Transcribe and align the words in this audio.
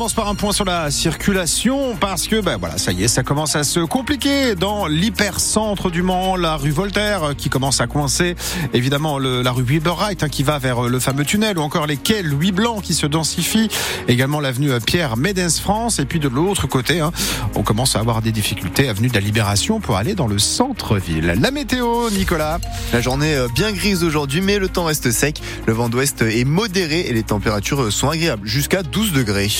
commence 0.00 0.14
par 0.14 0.28
un 0.28 0.34
point 0.34 0.52
sur 0.52 0.64
la 0.64 0.90
circulation 0.90 1.94
parce 1.94 2.26
que 2.26 2.40
ben 2.40 2.56
voilà, 2.56 2.78
ça 2.78 2.90
y 2.90 3.04
est, 3.04 3.08
ça 3.08 3.22
commence 3.22 3.54
à 3.54 3.64
se 3.64 3.80
compliquer 3.80 4.54
dans 4.54 4.86
l'hypercentre 4.86 5.90
du 5.90 6.02
Mans, 6.02 6.36
la 6.36 6.56
rue 6.56 6.70
Voltaire 6.70 7.22
euh, 7.22 7.34
qui 7.34 7.50
commence 7.50 7.82
à 7.82 7.86
coincer, 7.86 8.34
évidemment 8.72 9.18
la 9.18 9.52
rue 9.52 9.62
Weberwright 9.62 10.22
hein, 10.22 10.30
qui 10.30 10.42
va 10.42 10.58
vers 10.58 10.86
euh, 10.86 10.88
le 10.88 11.00
fameux 11.00 11.26
tunnel 11.26 11.58
ou 11.58 11.60
encore 11.60 11.86
les 11.86 11.98
quais 11.98 12.22
Louis 12.22 12.50
Blanc 12.50 12.80
qui 12.80 12.94
se 12.94 13.04
densifient, 13.04 13.68
également 14.08 14.40
l'avenue 14.40 14.70
Pierre 14.80 15.18
Médens 15.18 15.60
France 15.60 15.98
et 15.98 16.06
puis 16.06 16.18
de 16.18 16.28
l'autre 16.28 16.66
côté, 16.66 17.00
hein, 17.00 17.12
on 17.54 17.62
commence 17.62 17.94
à 17.94 17.98
avoir 17.98 18.22
des 18.22 18.32
difficultés 18.32 18.88
avenue 18.88 19.08
de 19.08 19.14
la 19.14 19.20
Libération 19.20 19.80
pour 19.80 19.96
aller 19.96 20.14
dans 20.14 20.28
le 20.28 20.38
centre-ville. 20.38 21.34
La 21.38 21.50
météo, 21.50 22.08
Nicolas. 22.08 22.58
La 22.94 23.02
journée 23.02 23.34
euh, 23.34 23.48
bien 23.54 23.70
grise 23.70 24.02
aujourd'hui, 24.02 24.40
mais 24.40 24.58
le 24.58 24.70
temps 24.70 24.84
reste 24.84 25.10
sec. 25.10 25.42
Le 25.66 25.74
vent 25.74 25.90
d'ouest 25.90 26.22
est 26.22 26.46
modéré 26.46 27.00
et 27.00 27.12
les 27.12 27.22
températures 27.22 27.92
sont 27.92 28.08
agréables, 28.08 28.48
jusqu'à 28.48 28.82
12 28.82 29.12
degrés. 29.12 29.50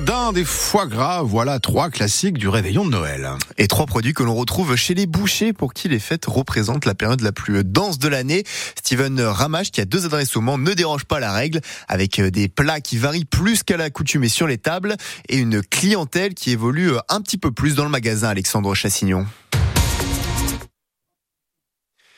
D'un 0.00 0.32
des 0.32 0.44
foie 0.44 0.86
gras, 0.86 1.22
voilà 1.22 1.60
trois 1.60 1.88
classiques 1.88 2.36
du 2.36 2.48
réveillon 2.48 2.84
de 2.84 2.90
Noël. 2.90 3.30
Et 3.58 3.68
trois 3.68 3.86
produits 3.86 4.12
que 4.12 4.24
l'on 4.24 4.34
retrouve 4.34 4.74
chez 4.74 4.92
les 4.94 5.06
bouchers 5.06 5.52
pour 5.52 5.72
qui 5.72 5.88
les 5.88 6.00
fêtes 6.00 6.26
représentent 6.26 6.84
la 6.84 6.96
période 6.96 7.20
la 7.20 7.30
plus 7.30 7.62
dense 7.62 8.00
de 8.00 8.08
l'année. 8.08 8.42
Steven 8.76 9.20
Ramage, 9.20 9.70
qui 9.70 9.80
a 9.80 9.84
deux 9.84 10.04
adresses 10.04 10.36
au 10.36 10.40
Mans, 10.40 10.58
ne 10.58 10.72
dérange 10.72 11.04
pas 11.04 11.20
la 11.20 11.32
règle, 11.32 11.60
avec 11.86 12.20
des 12.20 12.48
plats 12.48 12.80
qui 12.80 12.98
varient 12.98 13.24
plus 13.24 13.62
qu'à 13.62 13.76
l'accoutumée 13.76 14.28
sur 14.28 14.48
les 14.48 14.58
tables 14.58 14.96
et 15.28 15.36
une 15.36 15.62
clientèle 15.62 16.34
qui 16.34 16.50
évolue 16.50 16.92
un 17.08 17.20
petit 17.20 17.38
peu 17.38 17.52
plus 17.52 17.76
dans 17.76 17.84
le 17.84 17.90
magasin 17.90 18.28
Alexandre 18.28 18.74
Chassignon. 18.74 19.26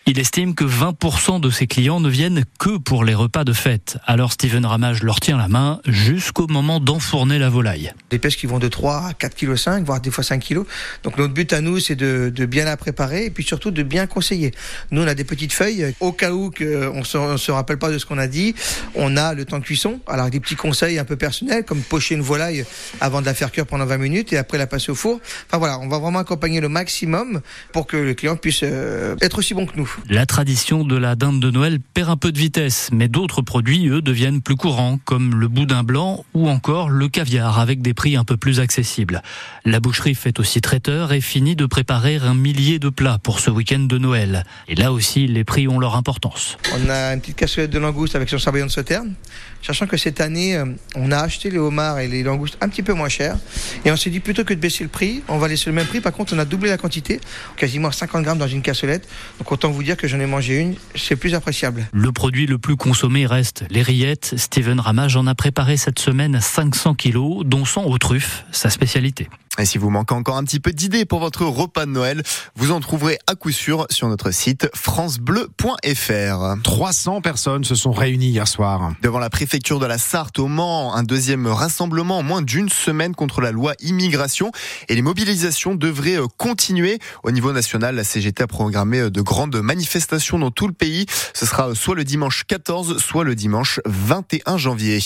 Il 0.08 0.20
estime 0.20 0.54
que 0.54 0.62
20% 0.62 1.40
de 1.40 1.50
ses 1.50 1.66
clients 1.66 1.98
ne 1.98 2.08
viennent 2.08 2.44
que 2.60 2.78
pour 2.78 3.04
les 3.04 3.12
repas 3.12 3.42
de 3.42 3.52
fête. 3.52 3.98
Alors 4.06 4.30
Steven 4.30 4.64
Ramage 4.64 5.02
leur 5.02 5.18
tient 5.18 5.36
la 5.36 5.48
main 5.48 5.80
jusqu'au 5.84 6.46
moment 6.46 6.78
d'enfourner 6.78 7.40
la 7.40 7.48
volaille. 7.48 7.92
Des 8.10 8.20
pêches 8.20 8.36
qui 8.36 8.46
vont 8.46 8.60
de 8.60 8.68
3 8.68 9.08
à 9.08 9.14
4 9.14 9.34
kg 9.34 9.56
5, 9.56 9.84
voire 9.84 10.00
des 10.00 10.12
fois 10.12 10.22
5 10.22 10.38
kg. 10.38 10.60
Donc 11.02 11.18
notre 11.18 11.34
but 11.34 11.52
à 11.52 11.60
nous, 11.60 11.80
c'est 11.80 11.96
de, 11.96 12.30
de, 12.32 12.46
bien 12.46 12.64
la 12.64 12.76
préparer 12.76 13.24
et 13.24 13.30
puis 13.30 13.42
surtout 13.42 13.72
de 13.72 13.82
bien 13.82 14.06
conseiller. 14.06 14.52
Nous, 14.92 15.02
on 15.02 15.08
a 15.08 15.14
des 15.14 15.24
petites 15.24 15.52
feuilles. 15.52 15.92
Au 15.98 16.12
cas 16.12 16.30
où 16.30 16.52
on 16.94 17.02
se, 17.02 17.36
se 17.36 17.50
rappelle 17.50 17.78
pas 17.78 17.90
de 17.90 17.98
ce 17.98 18.06
qu'on 18.06 18.18
a 18.18 18.28
dit, 18.28 18.54
on 18.94 19.16
a 19.16 19.34
le 19.34 19.44
temps 19.44 19.58
de 19.58 19.64
cuisson. 19.64 19.98
Alors 20.06 20.30
des 20.30 20.38
petits 20.38 20.54
conseils 20.54 21.00
un 21.00 21.04
peu 21.04 21.16
personnels, 21.16 21.64
comme 21.64 21.80
pocher 21.80 22.14
une 22.14 22.22
volaille 22.22 22.64
avant 23.00 23.22
de 23.22 23.26
la 23.26 23.34
faire 23.34 23.50
cuire 23.50 23.66
pendant 23.66 23.86
20 23.86 23.98
minutes 23.98 24.32
et 24.32 24.38
après 24.38 24.56
la 24.56 24.68
passer 24.68 24.92
au 24.92 24.94
four. 24.94 25.18
Enfin 25.48 25.58
voilà, 25.58 25.80
on 25.80 25.88
va 25.88 25.98
vraiment 25.98 26.20
accompagner 26.20 26.60
le 26.60 26.68
maximum 26.68 27.40
pour 27.72 27.88
que 27.88 27.96
le 27.96 28.14
client 28.14 28.36
puisse 28.36 28.60
euh, 28.62 29.16
être 29.20 29.38
aussi 29.40 29.52
bon 29.52 29.66
que 29.66 29.76
nous. 29.76 29.95
La 30.08 30.24
tradition 30.24 30.84
de 30.84 30.96
la 30.96 31.16
dinde 31.16 31.40
de 31.40 31.50
Noël 31.50 31.80
perd 31.80 32.10
un 32.10 32.16
peu 32.16 32.30
de 32.30 32.38
vitesse, 32.38 32.90
mais 32.92 33.08
d'autres 33.08 33.42
produits, 33.42 33.88
eux, 33.88 34.02
deviennent 34.02 34.40
plus 34.40 34.56
courants, 34.56 34.98
comme 35.04 35.34
le 35.34 35.48
boudin 35.48 35.82
blanc 35.82 36.24
ou 36.34 36.48
encore 36.48 36.90
le 36.90 37.08
caviar, 37.08 37.58
avec 37.58 37.82
des 37.82 37.94
prix 37.94 38.16
un 38.16 38.24
peu 38.24 38.36
plus 38.36 38.60
accessibles. 38.60 39.22
La 39.64 39.80
boucherie 39.80 40.14
fait 40.14 40.38
aussi 40.38 40.60
traiteur 40.60 41.12
et 41.12 41.20
finit 41.20 41.56
de 41.56 41.66
préparer 41.66 42.16
un 42.16 42.34
millier 42.34 42.78
de 42.78 42.88
plats 42.88 43.18
pour 43.22 43.40
ce 43.40 43.50
week-end 43.50 43.80
de 43.80 43.98
Noël. 43.98 44.44
Et 44.68 44.74
là 44.74 44.92
aussi, 44.92 45.26
les 45.26 45.44
prix 45.44 45.66
ont 45.66 45.78
leur 45.78 45.96
importance. 45.96 46.56
On 46.74 46.88
a 46.88 47.14
une 47.14 47.20
petite 47.20 47.36
cassolette 47.36 47.70
de 47.70 47.78
langoustes 47.78 48.14
avec 48.14 48.28
son 48.28 48.38
sabayon 48.38 48.66
de 48.66 48.70
sauterne, 48.70 49.14
sachant 49.62 49.86
que 49.86 49.96
cette 49.96 50.20
année, 50.20 50.56
euh, 50.56 50.64
on 50.94 51.12
a 51.12 51.18
acheté 51.18 51.50
les 51.50 51.58
homards 51.58 51.98
et 51.98 52.08
les 52.08 52.22
langoustes 52.22 52.56
un 52.60 52.68
petit 52.68 52.82
peu 52.82 52.92
moins 52.92 53.08
chers. 53.08 53.36
Et 53.84 53.90
on 53.90 53.96
s'est 53.96 54.10
dit, 54.10 54.20
plutôt 54.20 54.44
que 54.44 54.54
de 54.54 54.60
baisser 54.60 54.84
le 54.84 54.90
prix, 54.90 55.22
on 55.28 55.38
va 55.38 55.48
laisser 55.48 55.70
le 55.70 55.74
même 55.74 55.86
prix. 55.86 56.00
Par 56.00 56.12
contre, 56.12 56.34
on 56.34 56.38
a 56.38 56.44
doublé 56.44 56.70
la 56.70 56.78
quantité, 56.78 57.20
quasiment 57.56 57.90
50 57.90 58.22
grammes 58.22 58.38
dans 58.38 58.48
une 58.48 58.62
cassolette. 58.62 59.08
Donc 59.38 59.50
autant 59.52 59.70
vous 59.70 59.82
dire 59.82 59.96
que 59.96 60.08
j'en 60.08 60.20
ai 60.20 60.26
mangé 60.26 60.58
une, 60.58 60.74
c'est 60.94 61.16
plus 61.16 61.34
appréciable. 61.34 61.86
Le 61.92 62.12
produit 62.12 62.46
le 62.46 62.58
plus 62.58 62.76
consommé 62.76 63.26
reste 63.26 63.64
les 63.70 63.82
rillettes. 63.82 64.34
Steven 64.36 64.80
Ramage 64.80 65.16
en 65.16 65.26
a 65.26 65.34
préparé 65.34 65.76
cette 65.76 65.98
semaine 65.98 66.40
500 66.40 66.94
kilos, 66.94 67.44
dont 67.44 67.64
100 67.64 67.84
aux 67.84 67.98
truffes, 67.98 68.44
sa 68.52 68.70
spécialité. 68.70 69.28
Et 69.58 69.64
si 69.64 69.78
vous 69.78 69.90
manquez 69.90 70.14
encore 70.14 70.36
un 70.36 70.44
petit 70.44 70.60
peu 70.60 70.72
d'idées 70.72 71.04
pour 71.04 71.20
votre 71.20 71.44
repas 71.44 71.86
de 71.86 71.90
Noël, 71.90 72.22
vous 72.56 72.72
en 72.72 72.80
trouverez 72.80 73.18
à 73.26 73.34
coup 73.34 73.50
sûr 73.50 73.86
sur 73.90 74.08
notre 74.08 74.30
site 74.30 74.68
francebleu.fr. 74.74 76.62
300 76.62 77.20
personnes 77.20 77.64
se 77.64 77.74
sont 77.74 77.92
réunies 77.92 78.30
hier 78.30 78.48
soir. 78.48 78.92
Devant 79.02 79.18
la 79.18 79.30
préfecture 79.30 79.78
de 79.78 79.86
la 79.86 79.98
Sarthe 79.98 80.38
au 80.38 80.48
Mans, 80.48 80.94
un 80.94 81.02
deuxième 81.02 81.46
rassemblement 81.46 82.18
en 82.18 82.22
moins 82.22 82.42
d'une 82.42 82.68
semaine 82.68 83.14
contre 83.14 83.40
la 83.40 83.52
loi 83.52 83.74
immigration 83.80 84.50
et 84.88 84.94
les 84.94 85.02
mobilisations 85.02 85.74
devraient 85.74 86.18
continuer. 86.36 86.98
Au 87.22 87.30
niveau 87.30 87.52
national, 87.52 87.94
la 87.96 88.04
CGT 88.04 88.42
a 88.42 88.46
programmé 88.46 89.10
de 89.10 89.20
grandes 89.20 89.56
manifestations 89.56 90.38
dans 90.38 90.50
tout 90.50 90.66
le 90.66 90.74
pays. 90.74 91.06
Ce 91.32 91.46
sera 91.46 91.74
soit 91.74 91.94
le 91.94 92.04
dimanche 92.04 92.44
14, 92.46 92.98
soit 92.98 93.24
le 93.24 93.34
dimanche 93.34 93.80
21 93.86 94.58
janvier. 94.58 95.00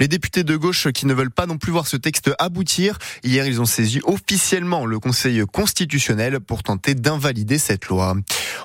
Les 0.00 0.08
députés 0.08 0.44
de 0.44 0.56
gauche 0.56 0.88
qui 0.92 1.06
ne 1.06 1.14
veulent 1.14 1.30
pas 1.30 1.46
non 1.46 1.58
plus 1.58 1.72
voir 1.72 1.86
ce 1.86 1.96
texte 1.96 2.30
aboutir, 2.38 2.98
hier 3.22 3.46
ils 3.46 3.60
ont 3.60 3.64
saisi 3.64 3.81
officiellement 4.04 4.86
le 4.86 4.98
Conseil 4.98 5.42
constitutionnel 5.52 6.40
pour 6.40 6.62
tenter 6.62 6.94
d'invalider 6.94 7.58
cette 7.58 7.86
loi. 7.86 8.16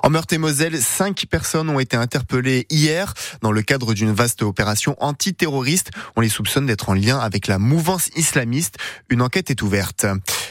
En 0.03 0.09
Meurthe-et-Moselle, 0.09 0.81
cinq 0.81 1.25
personnes 1.29 1.69
ont 1.69 1.79
été 1.79 1.97
interpellées 1.97 2.65
hier 2.69 3.13
dans 3.41 3.51
le 3.51 3.61
cadre 3.61 3.93
d'une 3.93 4.11
vaste 4.11 4.41
opération 4.43 4.95
antiterroriste. 4.99 5.91
On 6.15 6.21
les 6.21 6.29
soupçonne 6.29 6.65
d'être 6.65 6.89
en 6.89 6.93
lien 6.93 7.19
avec 7.19 7.47
la 7.47 7.59
mouvance 7.59 8.09
islamiste. 8.15 8.77
Une 9.09 9.21
enquête 9.21 9.49
est 9.49 9.61
ouverte. 9.61 10.05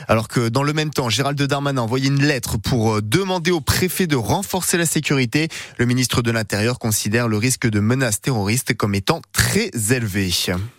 Alors 0.09 0.28
que 0.28 0.49
dans 0.49 0.62
le 0.62 0.72
même 0.72 0.91
temps, 0.91 1.09
Gérald 1.09 1.41
Darmanin 1.41 1.81
a 1.81 1.84
envoyé 1.84 2.09
une 2.09 2.22
lettre 2.22 2.59
pour 2.59 3.00
demander 3.03 3.50
au 3.50 3.61
préfet 3.61 4.06
de 4.06 4.17
renforcer 4.17 4.77
la 4.77 4.87
sécurité. 4.87 5.49
Le 5.78 5.87
ministre 5.87 6.22
de 6.22 6.31
l'Intérieur 6.31 6.78
considère 6.78 7.28
le 7.28 7.37
risque 7.37 7.69
de 7.69 7.81
menaces 7.81 8.21
terroristes 8.21 8.75
comme 8.75 8.95
étant 8.95 9.21
très 9.33 9.71
élevé. 9.91 10.27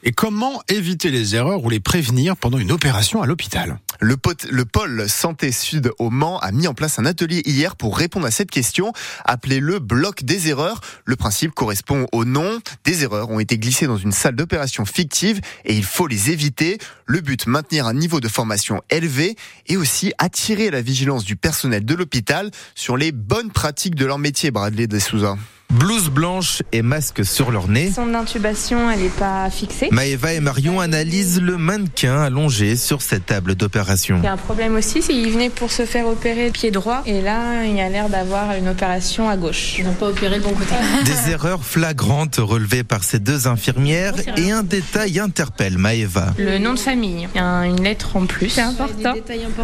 Et 0.03 0.11
comment 0.11 0.61
éviter 0.67 1.09
les 1.09 1.35
erreurs 1.35 1.63
ou 1.63 1.69
les 1.69 1.79
prévenir 1.79 2.35
pendant 2.35 2.57
une 2.57 2.71
opération 2.71 3.21
à 3.21 3.25
l'hôpital? 3.25 3.79
Le, 3.99 4.15
le, 4.49 4.65
pôle 4.65 5.09
Santé 5.09 5.51
Sud 5.51 5.91
au 5.99 6.09
Mans 6.09 6.39
a 6.39 6.51
mis 6.51 6.67
en 6.67 6.73
place 6.73 6.99
un 6.99 7.05
atelier 7.05 7.41
hier 7.45 7.75
pour 7.75 7.97
répondre 7.97 8.25
à 8.25 8.31
cette 8.31 8.51
question. 8.51 8.93
Appelez-le 9.25 9.79
bloc 9.79 10.23
des 10.23 10.49
erreurs. 10.49 10.81
Le 11.05 11.15
principe 11.15 11.51
correspond 11.51 12.07
au 12.11 12.25
nom. 12.25 12.59
Des 12.83 13.03
erreurs 13.03 13.29
ont 13.29 13.39
été 13.39 13.57
glissées 13.57 13.87
dans 13.87 13.97
une 13.97 14.11
salle 14.11 14.35
d'opération 14.35 14.85
fictive 14.85 15.41
et 15.65 15.75
il 15.75 15.85
faut 15.85 16.07
les 16.07 16.31
éviter. 16.31 16.77
Le 17.05 17.21
but, 17.21 17.47
maintenir 17.47 17.87
un 17.87 17.93
niveau 17.93 18.19
de 18.19 18.27
formation 18.27 18.81
élevé 18.89 19.35
et 19.67 19.77
aussi 19.77 20.13
attirer 20.17 20.69
la 20.69 20.81
vigilance 20.81 21.23
du 21.23 21.35
personnel 21.35 21.85
de 21.85 21.95
l'hôpital 21.95 22.51
sur 22.75 22.97
les 22.97 23.11
bonnes 23.11 23.51
pratiques 23.51 23.95
de 23.95 24.05
leur 24.05 24.19
métier, 24.19 24.51
Bradley 24.51 24.87
de 24.87 24.99
Souza 24.99 25.37
blouse 25.69 26.09
blanche 26.09 26.63
et 26.71 26.81
masque 26.81 27.25
sur 27.25 27.51
leur 27.51 27.67
nez. 27.67 27.91
Son 27.91 28.13
intubation, 28.13 28.89
elle 28.89 29.01
n'est 29.01 29.09
pas 29.09 29.49
fixée. 29.49 29.89
Maëva 29.91 30.33
et 30.33 30.39
Marion 30.39 30.79
analysent 30.79 31.41
le 31.41 31.57
mannequin 31.57 32.21
allongé 32.21 32.75
sur 32.75 33.01
cette 33.01 33.25
table 33.25 33.55
d'opération. 33.55 34.17
Il 34.17 34.23
y 34.23 34.27
a 34.27 34.33
un 34.33 34.37
problème 34.37 34.75
aussi, 34.75 35.01
c'est 35.01 35.13
qu'il 35.13 35.31
venait 35.31 35.49
pour 35.49 35.71
se 35.71 35.85
faire 35.85 36.07
opérer 36.07 36.51
pied 36.51 36.71
droit 36.71 37.03
et 37.05 37.21
là, 37.21 37.65
il 37.65 37.79
a 37.79 37.89
l'air 37.89 38.09
d'avoir 38.09 38.55
une 38.55 38.69
opération 38.69 39.29
à 39.29 39.37
gauche. 39.37 39.75
Ils 39.77 39.85
n'ont 39.85 39.93
pas 39.93 40.07
opéré 40.07 40.37
le 40.37 40.43
bon 40.43 40.53
côté. 40.53 40.73
Des 41.05 41.31
erreurs 41.31 41.63
flagrantes 41.63 42.37
relevées 42.37 42.83
par 42.83 43.03
ces 43.03 43.19
deux 43.19 43.47
infirmières 43.47 44.13
et 44.37 44.51
un 44.51 44.63
détail 44.63 45.19
interpelle 45.19 45.77
Maëva. 45.77 46.33
Le 46.37 46.57
nom 46.59 46.73
de 46.73 46.79
famille, 46.79 47.27
il 47.33 47.37
y 47.37 47.43
a 47.43 47.65
une 47.65 47.83
lettre 47.83 48.15
en 48.15 48.25
plus, 48.25 48.49
c'est 48.49 48.61
important. 48.61 49.13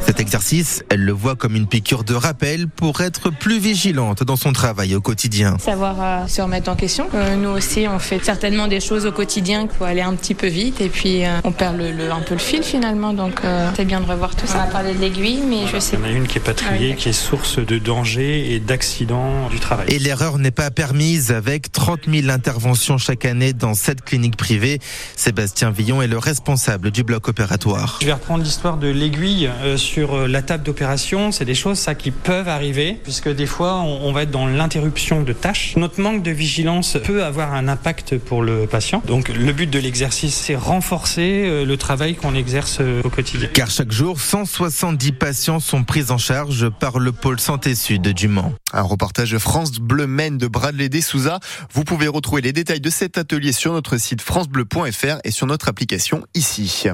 Cet 0.05 0.19
exercice, 0.19 0.83
elle 0.89 1.01
le 1.01 1.13
voit 1.13 1.35
comme 1.35 1.55
une 1.55 1.67
piqûre 1.67 2.03
de 2.03 2.13
rappel 2.13 2.67
pour 2.67 3.01
être 3.01 3.29
plus 3.29 3.59
vigilante 3.59 4.23
dans 4.23 4.35
son 4.35 4.51
travail 4.51 4.95
au 4.95 5.01
quotidien. 5.01 5.57
Savoir 5.59 5.92
à 6.01 6.27
se 6.27 6.41
remettre 6.41 6.69
en 6.69 6.75
question. 6.75 7.07
Euh, 7.13 7.35
nous 7.35 7.49
aussi, 7.49 7.87
on 7.87 7.99
fait 7.99 8.23
certainement 8.23 8.67
des 8.67 8.79
choses 8.79 9.05
au 9.05 9.11
quotidien 9.11 9.67
qu'il 9.67 9.77
faut 9.77 9.83
aller 9.85 10.01
un 10.01 10.15
petit 10.15 10.35
peu 10.35 10.47
vite 10.47 10.81
et 10.81 10.89
puis 10.89 11.25
euh, 11.25 11.39
on 11.43 11.51
perd 11.51 11.77
le, 11.77 11.91
le, 11.91 12.11
un 12.11 12.21
peu 12.21 12.33
le 12.33 12.39
fil 12.39 12.63
finalement. 12.63 13.13
Donc 13.13 13.41
euh, 13.43 13.69
c'est 13.75 13.85
bien 13.85 14.01
de 14.01 14.05
revoir 14.05 14.35
tout 14.35 14.47
ça. 14.47 14.59
On 14.65 14.69
a 14.69 14.71
parlé 14.71 14.93
de 14.93 14.99
l'aiguille, 14.99 15.41
mais 15.47 15.67
je 15.71 15.79
sais. 15.79 15.97
Il 15.97 15.99
y 15.99 16.03
en 16.03 16.05
a 16.05 16.17
une 16.17 16.27
qui 16.27 16.37
est 16.37 16.41
pas 16.41 16.53
triée, 16.53 16.89
Ah 16.91 16.93
oui, 16.93 16.95
qui 16.95 17.09
est 17.09 17.13
source 17.13 17.59
de 17.59 17.77
danger 17.77 18.53
et 18.53 18.59
d'accidents 18.59 19.49
du 19.49 19.59
travail. 19.59 19.87
Et 19.89 19.99
l'erreur 19.99 20.37
n'est 20.37 20.51
pas 20.51 20.71
permise 20.71 21.31
avec 21.31 21.71
30 21.71 22.01
000 22.11 22.29
interventions 22.29 22.97
chaque 22.97 23.25
année 23.25 23.53
dans 23.53 23.73
cette 23.73 24.01
clinique 24.03 24.37
privée. 24.37 24.79
Sébastien 25.15 25.71
Villon 25.71 26.01
est 26.01 26.07
le 26.07 26.17
responsable 26.17 26.91
du 26.91 27.03
bloc 27.03 27.27
opératoire. 27.27 27.99
Je 28.01 28.05
vais 28.07 28.13
reprendre 28.13 28.43
l'histoire 28.43 28.77
de 28.77 28.87
l'aiguille 28.87 29.49
euh, 29.63 29.77
sur 29.77 30.15
euh, 30.15 30.27
la 30.27 30.41
table 30.41 30.63
d'opération. 30.63 31.31
C'est 31.31 31.45
des 31.45 31.55
choses 31.55 31.77
ça 31.79 31.95
qui 31.95 32.11
peuvent 32.11 32.49
arriver 32.49 32.97
puisque 33.03 33.29
des 33.29 33.45
fois 33.45 33.75
on, 33.75 34.07
on 34.07 34.11
va 34.11 34.23
être 34.23 34.31
dans 34.31 34.47
l'interruption 34.47 35.21
de 35.23 35.33
tâches. 35.33 35.73
Notre 35.83 35.99
manque 35.99 36.23
de 36.23 36.31
vigilance 36.31 36.97
peut 37.03 37.25
avoir 37.25 37.53
un 37.53 37.67
impact 37.67 38.17
pour 38.17 38.41
le 38.41 38.67
patient. 38.67 39.03
Donc 39.05 39.27
le 39.27 39.51
but 39.51 39.69
de 39.69 39.79
l'exercice 39.79 40.33
c'est 40.33 40.55
renforcer 40.55 41.43
euh, 41.45 41.65
le 41.65 41.75
travail 41.75 42.15
qu'on 42.15 42.35
exerce 42.35 42.77
euh, 42.79 43.01
au 43.03 43.09
quotidien. 43.09 43.49
Car 43.53 43.69
chaque 43.69 43.91
jour, 43.91 44.21
170 44.21 45.11
patients 45.11 45.59
sont 45.59 45.83
pris 45.83 46.05
en 46.09 46.17
charge 46.17 46.69
par 46.69 46.99
le 46.99 47.11
pôle 47.11 47.37
santé 47.37 47.75
sud 47.75 48.07
du 48.13 48.29
Mans. 48.29 48.53
Un 48.71 48.83
reportage 48.83 49.37
France 49.37 49.73
Bleu 49.73 50.07
Maine 50.07 50.37
de 50.37 50.47
Bradley 50.47 50.87
Dessouza. 50.87 51.41
Vous 51.73 51.83
pouvez 51.83 52.07
retrouver 52.07 52.41
les 52.41 52.53
détails 52.53 52.79
de 52.79 52.89
cet 52.89 53.17
atelier 53.17 53.51
sur 53.51 53.73
notre 53.73 53.97
site 53.97 54.21
francebleu.fr 54.21 55.17
et 55.25 55.31
sur 55.31 55.47
notre 55.47 55.67
application 55.67 56.23
ici. 56.33 56.85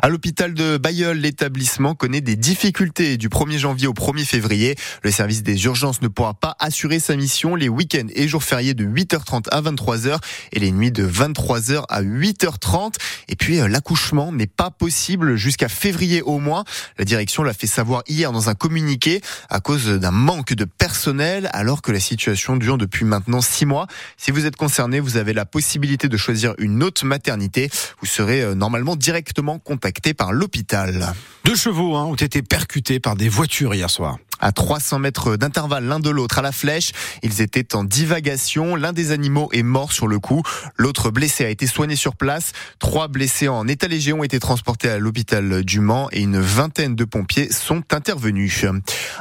À 0.00 0.08
l'hôpital 0.08 0.54
de 0.54 0.78
Bayeul, 0.78 1.18
l'établissement 1.18 1.94
connaît 1.94 2.22
des 2.22 2.36
difficultés 2.36 3.18
du 3.18 3.28
1er 3.28 3.58
janvier 3.58 3.88
au 3.88 3.92
1er 3.92 4.24
février. 4.24 4.74
Le 5.02 5.10
service 5.10 5.42
des 5.42 5.64
urgences 5.66 6.00
ne 6.00 6.08
pourra 6.08 6.32
pas 6.32 6.56
assurer 6.60 6.98
sa 6.98 7.14
mission 7.14 7.54
les 7.54 7.68
week-ends 7.68 8.06
et 8.14 8.26
jours 8.26 8.42
fériés 8.42 8.72
de 8.72 8.84
8h30 8.84 9.48
à 9.50 9.60
23h 9.60 10.18
et 10.52 10.60
les 10.60 10.72
nuits 10.72 10.92
de 10.92 11.06
23h 11.06 11.84
à 11.88 12.02
8h30. 12.02 12.94
Et 13.28 13.36
puis 13.36 13.60
euh, 13.60 13.68
l'accouchement 13.68 14.32
n'est 14.32 14.46
pas 14.46 14.70
possible 14.70 15.36
jusqu'à 15.36 15.68
février 15.68 16.22
au 16.22 16.38
moins. 16.38 16.64
La 16.98 17.04
direction 17.04 17.42
l'a 17.42 17.52
fait 17.52 17.66
savoir 17.66 18.02
hier 18.08 18.32
dans 18.32 18.48
un 18.48 18.54
communiqué 18.54 19.20
à 19.50 19.60
cause 19.60 19.86
d'un 19.88 20.10
manque 20.10 20.54
de 20.54 20.64
personnel 20.64 21.50
alors 21.52 21.82
que 21.82 21.92
la 21.92 22.00
situation 22.00 22.56
dure 22.56 22.78
depuis 22.78 23.04
maintenant 23.04 23.42
six 23.42 23.66
mois. 23.66 23.86
Si 24.16 24.30
vous 24.30 24.46
êtes 24.46 24.56
concerné, 24.56 25.00
vous 25.00 25.18
avez 25.18 25.34
la 25.34 25.44
possibilité 25.44 26.08
de 26.08 26.16
choisir 26.16 26.54
une 26.58 26.82
autre 26.82 27.04
maternité. 27.04 27.70
Vous 28.00 28.06
serez 28.06 28.40
euh, 28.40 28.54
normalement 28.54 28.96
directement 28.96 29.58
contacté 29.58 29.81
par 30.14 30.32
l'hôpital. 30.32 31.14
Deux 31.44 31.56
chevaux 31.56 31.96
hein, 31.96 32.04
ont 32.04 32.14
été 32.14 32.42
percutés 32.42 33.00
par 33.00 33.16
des 33.16 33.28
voitures 33.28 33.74
hier 33.74 33.90
soir 33.90 34.18
à 34.42 34.52
300 34.52 34.98
mètres 34.98 35.36
d'intervalle 35.36 35.84
l'un 35.84 36.00
de 36.00 36.10
l'autre 36.10 36.38
à 36.38 36.42
la 36.42 36.52
flèche. 36.52 36.92
Ils 37.22 37.40
étaient 37.40 37.74
en 37.74 37.84
divagation. 37.84 38.76
L'un 38.76 38.92
des 38.92 39.12
animaux 39.12 39.48
est 39.52 39.62
mort 39.62 39.92
sur 39.92 40.08
le 40.08 40.18
coup. 40.18 40.42
L'autre 40.76 41.10
blessé 41.10 41.44
a 41.44 41.48
été 41.48 41.66
soigné 41.66 41.96
sur 41.96 42.16
place. 42.16 42.52
Trois 42.78 43.08
blessés 43.08 43.48
en 43.48 43.66
état 43.68 43.88
léger 43.88 44.12
ont 44.12 44.24
été 44.24 44.38
transportés 44.40 44.90
à 44.90 44.98
l'hôpital 44.98 45.64
du 45.64 45.80
Mans 45.80 46.08
et 46.12 46.20
une 46.20 46.40
vingtaine 46.40 46.96
de 46.96 47.04
pompiers 47.04 47.50
sont 47.52 47.82
intervenus. 47.92 48.66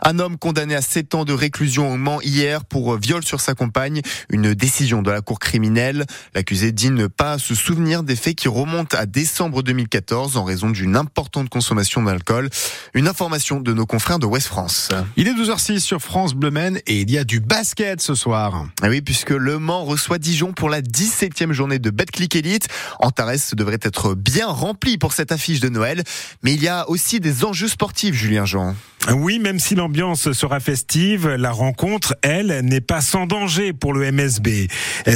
Un 0.04 0.20
homme 0.20 0.38
condamné 0.38 0.76
à 0.76 0.82
7 0.82 1.16
ans 1.16 1.26
de 1.26 1.34
réclusion 1.34 1.94
au 1.94 1.98
Mans 1.98 2.22
hier 2.22 2.66
pour 2.66 2.98
viol 2.98 3.24
sur 3.24 3.40
sa 3.40 3.54
compagne. 3.54 4.02
Une 4.30 4.54
décision 4.54 5.02
de 5.02 5.12
la 5.12 5.22
cour 5.22 5.40
criminelle. 5.40 6.06
L'accusé 6.34 6.72
dit 6.72 6.90
ne 6.90 7.08
pas 7.08 7.38
se 7.38 7.54
souvenir 7.54 8.04
des 8.04 8.16
faits 8.16 8.36
qui 8.36 8.48
remontent 8.48 8.98
à 8.98 9.06
décembre 9.06 9.62
2014 9.62 10.38
en 10.38 10.44
raison 10.44 10.70
d'une 10.72 10.96
importante 10.96 11.50
consommation 11.50 12.02
d'alcool. 12.02 12.50
Une 12.94 13.08
information 13.08 13.60
de 13.60 13.74
nos 13.74 13.86
confrères 13.86 14.20
de 14.20 14.26
West 14.26 14.48
France. 14.48 14.90
Il 15.18 15.28
est 15.28 15.34
12h06 15.34 15.80
sur 15.80 16.02
France 16.02 16.34
Bleu 16.34 16.52
Men 16.52 16.80
et 16.88 17.02
il 17.02 17.12
y 17.12 17.18
a 17.18 17.26
du 17.26 17.42
basket 17.42 18.02
ce 18.02 18.16
soir. 18.16 18.66
Ah 18.82 18.88
oui, 18.88 19.02
puisque 19.02 19.32
Le 19.32 19.60
Mans 19.60 19.84
reçoit 19.84 20.20
Dijon 20.20 20.54
pour 20.54 20.70
la 20.70 20.82
17e 20.82 21.52
journée 21.52 21.80
de 21.80 21.90
Betclic 21.90 22.36
Elite. 22.36 22.70
Antares 23.00 23.54
devrait 23.54 23.80
être 23.82 24.16
bien 24.16 24.48
rempli 24.48 24.98
pour 24.98 25.12
cette 25.12 25.34
affiche 25.34 25.60
de 25.60 25.68
Noël. 25.70 26.04
Mais 26.44 26.54
il 26.54 26.64
y 26.64 26.70
a 26.70 26.90
aussi 26.90 27.20
des 27.20 27.44
enjeux 27.44 27.68
sportifs, 27.68 28.16
Julien 28.16 28.46
Jean. 28.46 28.74
Oui, 29.10 29.40
même 29.40 29.58
si 29.58 29.74
l'ambiance 29.74 30.32
sera 30.32 30.60
festive, 30.60 31.28
la 31.28 31.50
rencontre, 31.50 32.16
elle, 32.22 32.60
n'est 32.64 32.82
pas 32.82 33.02
sans 33.02 33.26
danger 33.26 33.74
pour 33.74 33.94
le 33.94 34.12
MSB. 34.12 34.68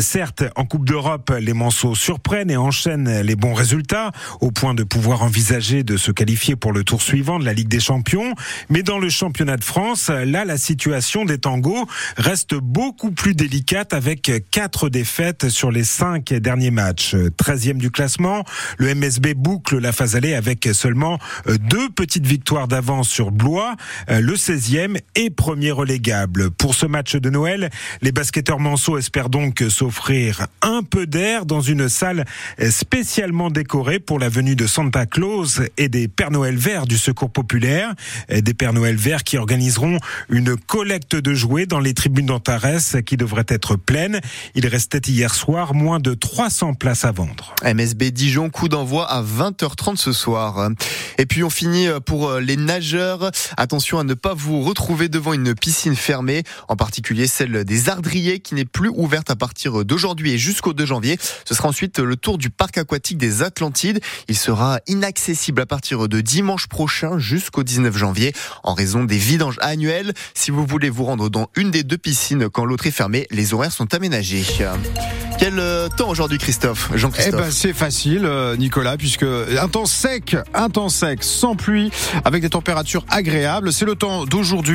Certes, 0.02 0.44
en 0.56 0.66
Coupe 0.66 0.86
d'Europe, 0.86 1.32
les 1.40 1.54
Manceaux 1.54 1.94
surprennent 1.94 2.50
et 2.50 2.58
enchaînent 2.58 3.22
les 3.22 3.36
bons 3.36 3.54
résultats, 3.54 4.12
au 4.42 4.50
point 4.50 4.74
de 4.74 4.84
pouvoir 4.84 5.22
envisager 5.22 5.84
de 5.84 5.98
se 5.98 6.10
qualifier 6.10 6.56
pour 6.56 6.74
le 6.74 6.84
tour 6.84 7.00
suivant 7.00 7.38
de 7.38 7.46
la 7.46 7.54
Ligue 7.54 7.68
des 7.68 7.80
Champions. 7.80 8.34
Mais 8.70 8.82
dans 8.82 8.98
le 8.98 9.10
championnat 9.10 9.58
de 9.58 9.64
France, 9.64 9.75
là, 10.10 10.46
la 10.46 10.58
situation 10.58 11.26
des 11.26 11.38
tangos 11.38 11.88
reste 12.18 12.56
beaucoup 12.56 13.12
plus 13.12 13.34
délicate 13.34 13.94
avec 13.94 14.32
quatre 14.52 14.90
défaites 14.90 15.50
sur 15.50 15.72
les 15.72 15.84
cinq 15.84 16.34
derniers 16.34 16.72
matchs. 16.72 17.16
13e 17.16 17.78
du 17.78 17.92
classement, 17.92 18.44
le 18.78 18.94
MSB 18.94 19.34
boucle 19.36 19.80
la 19.80 19.92
phase 19.92 20.16
allée 20.16 20.34
avec 20.34 20.70
seulement 20.74 21.20
deux 21.48 21.90
petites 21.90 22.26
victoires 22.26 22.68
d'avance 22.68 23.10
sur 23.10 23.32
Blois. 23.32 23.76
Le 24.08 24.34
16e 24.36 24.98
et 25.16 25.30
premier 25.30 25.72
relégable. 25.72 26.52
Pour 26.52 26.76
ce 26.76 26.86
match 26.86 27.16
de 27.16 27.30
Noël, 27.30 27.70
les 28.02 28.12
basketteurs 28.12 28.60
manceaux 28.60 28.98
espèrent 28.98 29.30
donc 29.30 29.64
s'offrir 29.70 30.48
un 30.62 30.84
peu 30.84 31.06
d'air 31.06 31.46
dans 31.46 31.62
une 31.62 31.90
salle 31.90 32.26
spécialement 32.70 33.50
décorée 33.50 34.00
pour 34.00 34.20
la 34.20 34.30
venue 34.30 34.56
de 34.56 34.68
Santa 34.68 35.06
Claus 35.06 35.62
et 35.78 35.90
des 35.90 36.08
Pères 36.08 36.32
Noël 36.32 36.56
verts 36.56 36.86
du 36.86 36.98
Secours 36.98 37.32
populaire, 37.32 37.94
des 38.30 38.54
Pères 38.54 38.74
Noël 38.74 38.96
verts 38.96 39.24
qui 39.24 39.38
organiseront 39.66 40.00
une 40.30 40.56
collecte 40.56 41.16
de 41.16 41.34
jouets 41.34 41.66
dans 41.66 41.80
les 41.80 41.94
tribunes 41.94 42.28
d'Antares 42.28 43.02
qui 43.06 43.18
devraient 43.18 43.46
être 43.48 43.76
pleines. 43.76 44.22
Il 44.54 44.68
restait 44.68 45.02
hier 45.08 45.34
soir 45.34 45.74
moins 45.74 46.00
de 46.00 46.14
300 46.14 46.76
places 46.76 47.06
à 47.06 47.12
vendre. 47.12 47.56
MSB 47.64 48.12
Dijon, 48.12 48.50
coup 48.50 48.70
d'envoi 48.70 49.10
à 49.10 49.24
20h30 49.24 49.98
ce 49.98 50.12
soir. 50.12 50.70
Et 51.18 51.26
puis 51.26 51.44
on 51.44 51.50
finit 51.50 51.88
pour 52.06 52.34
les 52.36 52.58
nageurs. 52.58 53.32
Attention 53.58 54.00
à 54.00 54.04
ne 54.04 54.14
pas 54.14 54.34
vous 54.34 54.62
retrouver 54.62 55.10
devant 55.10 55.34
une 55.34 55.56
piscine 55.56 55.96
fermée, 55.96 56.44
en 56.68 56.76
particulier 56.76 57.26
celle 57.26 57.64
des 57.64 57.90
Ardriers 57.90 58.40
qui 58.40 58.54
n'est 58.54 58.66
plus 58.66 58.90
ouverte 58.90 59.32
à 59.32 59.36
partir 59.36 59.84
d'aujourd'hui 59.84 60.34
et 60.34 60.38
jusqu'au 60.38 60.74
2 60.74 60.86
janvier. 60.86 61.18
Ce 61.46 61.56
sera 61.56 61.70
ensuite 61.70 62.00
le 62.00 62.16
tour 62.16 62.38
du 62.38 62.50
parc 62.50 62.78
aquatique 62.78 63.18
des 63.18 63.42
Atlantides. 63.42 64.00
Il 64.28 64.38
sera 64.38 64.80
inaccessible 64.88 65.62
à 65.62 65.66
partir 65.66 66.08
de 66.08 66.22
dimanche 66.22 66.68
prochain 66.68 67.18
jusqu'au 67.18 67.64
19 67.64 67.98
janvier 67.98 68.34
en 68.64 68.74
raison 68.74 69.06
des 69.06 69.18
vidanges 69.18 69.55
annuels. 69.62 70.14
Si 70.34 70.52
vous 70.52 70.66
voulez 70.66 70.90
vous 70.90 71.06
rendre 71.06 71.30
dans 71.30 71.50
une 71.56 71.72
des 71.72 71.84
deux 71.84 71.98
piscines 71.98 72.50
quand 72.50 72.66
l'autre 72.66 72.88
est 72.88 72.92
fermée, 72.92 73.28
les 73.32 73.54
horaires 73.54 73.72
sont 73.72 73.94
aménagés. 73.94 74.44
Quel 75.38 75.60
euh, 75.60 75.90
temps 75.90 76.10
aujourd'hui, 76.10 76.38
Christophe 76.38 76.92
Jean-Christophe 76.96 77.36
Eh 77.40 77.44
ben, 77.44 77.52
c'est 77.52 77.74
facile, 77.74 78.26
euh, 78.26 78.56
Nicolas, 78.56 78.96
puisque 78.96 79.24
un 79.24 79.68
temps 79.68 79.86
sec, 79.86 80.38
un 80.54 80.70
temps 80.70 80.88
sec, 80.88 81.24
sans 81.24 81.56
pluie, 81.56 81.92
avec 82.24 82.42
des 82.42 82.50
températures 82.50 83.06
agréables. 83.10 83.74
C'est 83.74 83.86
le 83.86 83.96
temps 83.96 84.26
d'aujourd'hui. 84.26 84.56